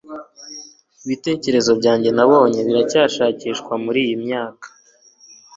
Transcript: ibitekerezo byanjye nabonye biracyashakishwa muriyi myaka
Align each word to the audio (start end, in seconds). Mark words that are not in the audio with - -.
ibitekerezo 1.05 1.71
byanjye 1.79 2.09
nabonye 2.17 2.59
biracyashakishwa 2.67 3.73
muriyi 3.83 4.13
myaka 4.25 4.67